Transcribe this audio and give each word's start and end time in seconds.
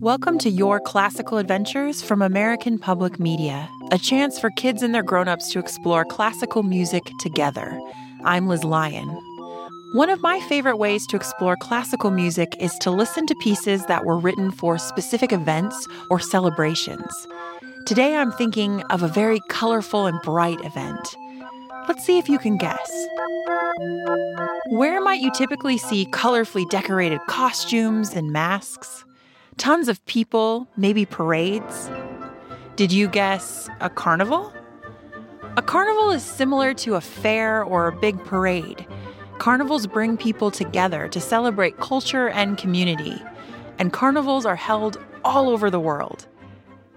Welcome 0.00 0.38
to 0.38 0.48
Your 0.48 0.78
Classical 0.78 1.38
Adventures 1.38 2.00
from 2.00 2.22
American 2.22 2.78
Public 2.78 3.18
Media, 3.18 3.68
a 3.90 3.98
chance 3.98 4.38
for 4.38 4.50
kids 4.50 4.80
and 4.80 4.94
their 4.94 5.02
grown-ups 5.02 5.50
to 5.50 5.58
explore 5.58 6.04
classical 6.04 6.62
music 6.62 7.02
together. 7.18 7.80
I'm 8.24 8.46
Liz 8.46 8.62
Lyon. 8.62 9.08
One 9.94 10.08
of 10.08 10.22
my 10.22 10.38
favorite 10.48 10.76
ways 10.76 11.04
to 11.08 11.16
explore 11.16 11.56
classical 11.56 12.12
music 12.12 12.54
is 12.60 12.72
to 12.82 12.92
listen 12.92 13.26
to 13.26 13.34
pieces 13.42 13.84
that 13.86 14.04
were 14.04 14.18
written 14.18 14.52
for 14.52 14.78
specific 14.78 15.32
events 15.32 15.88
or 16.10 16.20
celebrations. 16.20 17.26
Today 17.86 18.14
I'm 18.14 18.30
thinking 18.32 18.84
of 18.90 19.02
a 19.02 19.08
very 19.08 19.40
colorful 19.48 20.06
and 20.06 20.20
bright 20.22 20.60
event. 20.64 21.16
Let's 21.88 22.04
see 22.04 22.18
if 22.18 22.28
you 22.28 22.38
can 22.38 22.56
guess. 22.56 22.90
Where 24.68 25.00
might 25.00 25.20
you 25.20 25.30
typically 25.30 25.78
see 25.78 26.06
colorfully 26.06 26.68
decorated 26.68 27.20
costumes 27.28 28.14
and 28.14 28.32
masks? 28.32 29.04
Tons 29.58 29.88
of 29.88 30.04
people, 30.06 30.66
maybe 30.76 31.06
parades? 31.06 31.88
Did 32.74 32.90
you 32.90 33.06
guess 33.06 33.70
a 33.80 33.88
carnival? 33.88 34.52
A 35.56 35.62
carnival 35.62 36.10
is 36.10 36.24
similar 36.24 36.74
to 36.74 36.96
a 36.96 37.00
fair 37.00 37.62
or 37.62 37.86
a 37.86 37.92
big 37.92 38.18
parade. 38.24 38.84
Carnivals 39.38 39.86
bring 39.86 40.16
people 40.16 40.50
together 40.50 41.06
to 41.08 41.20
celebrate 41.20 41.76
culture 41.78 42.28
and 42.30 42.58
community, 42.58 43.22
and 43.78 43.92
carnivals 43.92 44.44
are 44.44 44.56
held 44.56 44.98
all 45.24 45.48
over 45.48 45.70
the 45.70 45.78
world. 45.78 46.26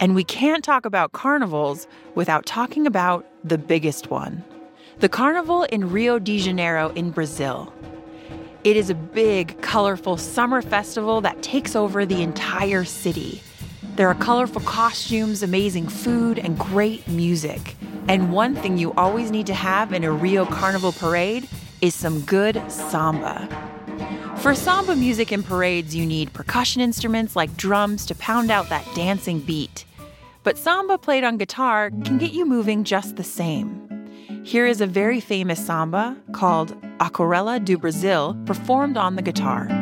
And 0.00 0.16
we 0.16 0.24
can't 0.24 0.64
talk 0.64 0.84
about 0.84 1.12
carnivals 1.12 1.86
without 2.16 2.44
talking 2.44 2.88
about 2.88 3.24
the 3.44 3.56
biggest 3.56 4.10
one 4.10 4.44
the 4.98 5.08
Carnival 5.08 5.64
in 5.64 5.90
Rio 5.90 6.18
de 6.18 6.38
Janeiro 6.38 6.90
in 6.90 7.10
Brazil. 7.10 7.72
It 8.64 8.76
is 8.76 8.90
a 8.90 8.94
big, 8.94 9.60
colorful 9.60 10.16
summer 10.16 10.62
festival 10.62 11.20
that 11.22 11.42
takes 11.42 11.74
over 11.74 12.06
the 12.06 12.22
entire 12.22 12.84
city. 12.84 13.42
There 13.96 14.08
are 14.08 14.14
colorful 14.14 14.60
costumes, 14.62 15.42
amazing 15.42 15.88
food, 15.88 16.38
and 16.38 16.58
great 16.58 17.06
music. 17.08 17.74
And 18.08 18.32
one 18.32 18.54
thing 18.54 18.78
you 18.78 18.92
always 18.94 19.30
need 19.30 19.46
to 19.46 19.54
have 19.54 19.92
in 19.92 20.04
a 20.04 20.12
Rio 20.12 20.44
Carnival 20.46 20.92
parade 20.92 21.48
is 21.80 21.94
some 21.94 22.20
good 22.20 22.62
samba. 22.70 23.48
For 24.38 24.54
samba 24.54 24.96
music 24.96 25.32
in 25.32 25.42
parades, 25.42 25.94
you 25.94 26.06
need 26.06 26.32
percussion 26.32 26.80
instruments 26.80 27.36
like 27.36 27.56
drums 27.56 28.06
to 28.06 28.14
pound 28.14 28.50
out 28.50 28.68
that 28.70 28.86
dancing 28.94 29.40
beat. 29.40 29.84
But 30.42 30.58
samba 30.58 30.98
played 30.98 31.24
on 31.24 31.36
guitar 31.36 31.90
can 31.90 32.18
get 32.18 32.32
you 32.32 32.44
moving 32.44 32.84
just 32.84 33.16
the 33.16 33.24
same. 33.24 33.91
Here 34.44 34.66
is 34.66 34.80
a 34.80 34.86
very 34.86 35.20
famous 35.20 35.64
samba 35.64 36.16
called 36.32 36.80
Aquarela 36.98 37.64
do 37.64 37.78
Brasil, 37.78 38.36
performed 38.46 38.96
on 38.96 39.16
the 39.16 39.22
guitar. 39.22 39.81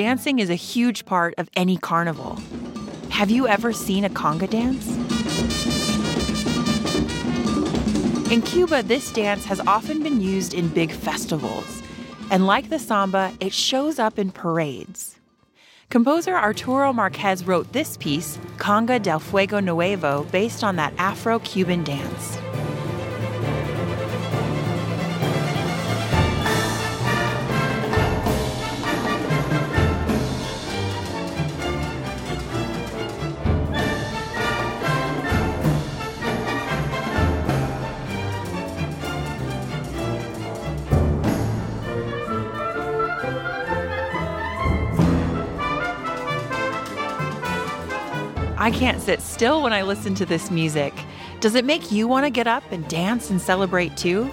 Dancing 0.00 0.38
is 0.38 0.48
a 0.48 0.54
huge 0.54 1.04
part 1.04 1.34
of 1.36 1.50
any 1.54 1.76
carnival. 1.76 2.38
Have 3.10 3.30
you 3.30 3.46
ever 3.46 3.70
seen 3.70 4.06
a 4.06 4.08
conga 4.08 4.48
dance? 4.48 4.88
In 8.32 8.40
Cuba, 8.40 8.82
this 8.82 9.12
dance 9.12 9.44
has 9.44 9.60
often 9.60 10.02
been 10.02 10.22
used 10.22 10.54
in 10.54 10.68
big 10.68 10.90
festivals. 10.90 11.82
And 12.30 12.46
like 12.46 12.70
the 12.70 12.78
samba, 12.78 13.34
it 13.40 13.52
shows 13.52 13.98
up 13.98 14.18
in 14.18 14.30
parades. 14.30 15.18
Composer 15.90 16.34
Arturo 16.34 16.94
Marquez 16.94 17.46
wrote 17.46 17.70
this 17.74 17.98
piece, 17.98 18.38
Conga 18.56 19.02
del 19.02 19.18
Fuego 19.18 19.60
Nuevo, 19.60 20.24
based 20.32 20.64
on 20.64 20.76
that 20.76 20.94
Afro 20.96 21.40
Cuban 21.40 21.84
dance. 21.84 22.38
I 48.70 48.72
can't 48.72 49.02
sit 49.02 49.20
still 49.20 49.64
when 49.64 49.72
I 49.72 49.82
listen 49.82 50.14
to 50.14 50.24
this 50.24 50.48
music. 50.48 50.94
Does 51.40 51.56
it 51.56 51.64
make 51.64 51.90
you 51.90 52.06
want 52.06 52.24
to 52.24 52.30
get 52.30 52.46
up 52.46 52.62
and 52.70 52.86
dance 52.86 53.28
and 53.28 53.40
celebrate 53.40 53.96
too? 53.96 54.30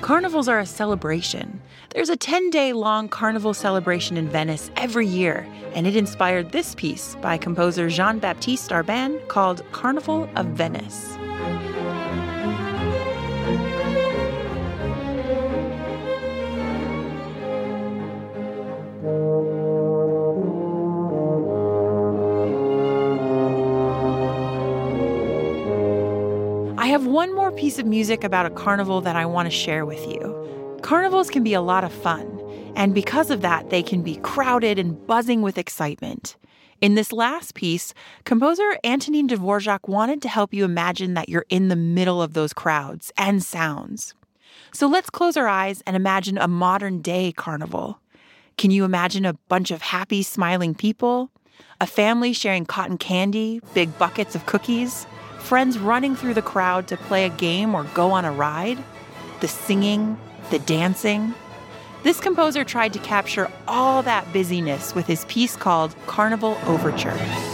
Carnivals 0.00 0.46
are 0.46 0.60
a 0.60 0.64
celebration. 0.64 1.60
There's 1.90 2.08
a 2.08 2.16
10 2.16 2.50
day 2.50 2.72
long 2.72 3.08
carnival 3.08 3.52
celebration 3.52 4.16
in 4.16 4.28
Venice 4.28 4.70
every 4.76 5.08
year, 5.08 5.44
and 5.74 5.88
it 5.88 5.96
inspired 5.96 6.52
this 6.52 6.76
piece 6.76 7.16
by 7.16 7.36
composer 7.36 7.88
Jean 7.88 8.20
Baptiste 8.20 8.70
Arban 8.70 9.26
called 9.26 9.64
Carnival 9.72 10.30
of 10.36 10.46
Venice. 10.46 11.18
I 26.84 26.88
have 26.88 27.06
one 27.06 27.34
more 27.34 27.50
piece 27.50 27.78
of 27.78 27.86
music 27.86 28.24
about 28.24 28.44
a 28.44 28.50
carnival 28.50 29.00
that 29.00 29.16
I 29.16 29.24
want 29.24 29.46
to 29.46 29.50
share 29.50 29.86
with 29.86 30.06
you. 30.06 30.78
Carnivals 30.82 31.30
can 31.30 31.42
be 31.42 31.54
a 31.54 31.62
lot 31.62 31.82
of 31.82 31.90
fun, 31.90 32.28
and 32.76 32.94
because 32.94 33.30
of 33.30 33.40
that, 33.40 33.70
they 33.70 33.82
can 33.82 34.02
be 34.02 34.16
crowded 34.16 34.78
and 34.78 35.06
buzzing 35.06 35.40
with 35.40 35.56
excitement. 35.56 36.36
In 36.82 36.94
this 36.94 37.10
last 37.10 37.54
piece, 37.54 37.94
composer 38.24 38.76
Antonin 38.84 39.28
Dvorak 39.28 39.88
wanted 39.88 40.20
to 40.20 40.28
help 40.28 40.52
you 40.52 40.62
imagine 40.62 41.14
that 41.14 41.30
you're 41.30 41.46
in 41.48 41.68
the 41.68 41.74
middle 41.74 42.20
of 42.20 42.34
those 42.34 42.52
crowds 42.52 43.10
and 43.16 43.42
sounds. 43.42 44.12
So 44.74 44.86
let's 44.86 45.08
close 45.08 45.38
our 45.38 45.48
eyes 45.48 45.82
and 45.86 45.96
imagine 45.96 46.36
a 46.36 46.48
modern 46.48 47.00
day 47.00 47.32
carnival. 47.32 47.98
Can 48.58 48.70
you 48.70 48.84
imagine 48.84 49.24
a 49.24 49.38
bunch 49.48 49.70
of 49.70 49.80
happy, 49.80 50.22
smiling 50.22 50.74
people? 50.74 51.30
A 51.80 51.86
family 51.86 52.34
sharing 52.34 52.66
cotton 52.66 52.98
candy, 52.98 53.62
big 53.72 53.96
buckets 53.98 54.34
of 54.34 54.44
cookies? 54.44 55.06
Friends 55.44 55.78
running 55.78 56.16
through 56.16 56.32
the 56.32 56.42
crowd 56.42 56.88
to 56.88 56.96
play 56.96 57.26
a 57.26 57.28
game 57.28 57.74
or 57.74 57.84
go 57.94 58.10
on 58.12 58.24
a 58.24 58.32
ride, 58.32 58.82
the 59.40 59.48
singing, 59.48 60.18
the 60.50 60.58
dancing. 60.60 61.34
This 62.02 62.18
composer 62.18 62.64
tried 62.64 62.94
to 62.94 62.98
capture 62.98 63.50
all 63.68 64.02
that 64.02 64.32
busyness 64.32 64.94
with 64.94 65.06
his 65.06 65.26
piece 65.26 65.54
called 65.54 65.94
Carnival 66.06 66.58
Overture. 66.66 67.53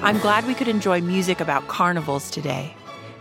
I'm 0.00 0.18
glad 0.18 0.46
we 0.46 0.54
could 0.54 0.68
enjoy 0.68 1.00
music 1.00 1.40
about 1.40 1.66
carnivals 1.66 2.30
today. 2.30 2.72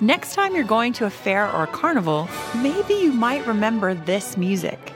Next 0.00 0.34
time 0.34 0.54
you're 0.54 0.62
going 0.62 0.92
to 0.94 1.06
a 1.06 1.10
fair 1.10 1.50
or 1.50 1.62
a 1.62 1.68
carnival, 1.68 2.28
maybe 2.56 2.92
you 2.92 3.12
might 3.12 3.46
remember 3.46 3.94
this 3.94 4.36
music. 4.36 4.92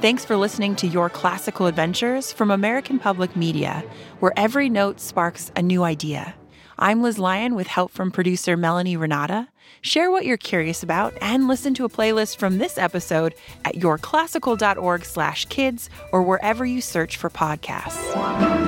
Thanks 0.00 0.24
for 0.24 0.36
listening 0.36 0.76
to 0.76 0.86
Your 0.86 1.10
Classical 1.10 1.66
Adventures 1.66 2.32
from 2.32 2.52
American 2.52 3.00
Public 3.00 3.34
Media, 3.34 3.82
where 4.20 4.32
every 4.36 4.68
note 4.68 5.00
sparks 5.00 5.50
a 5.56 5.62
new 5.62 5.82
idea. 5.82 6.36
I'm 6.78 7.02
Liz 7.02 7.18
Lyon 7.18 7.56
with 7.56 7.66
help 7.66 7.90
from 7.90 8.12
producer 8.12 8.56
Melanie 8.56 8.96
Renata. 8.96 9.48
Share 9.80 10.12
what 10.12 10.24
you're 10.24 10.36
curious 10.36 10.84
about 10.84 11.14
and 11.20 11.48
listen 11.48 11.74
to 11.74 11.84
a 11.84 11.88
playlist 11.88 12.36
from 12.36 12.58
this 12.58 12.78
episode 12.78 13.34
at 13.64 13.74
yourclassical.org/kids 13.74 15.90
or 16.12 16.22
wherever 16.22 16.64
you 16.64 16.80
search 16.80 17.16
for 17.16 17.28
podcasts. 17.28 18.67